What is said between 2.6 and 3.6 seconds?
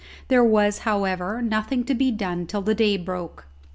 the day broke.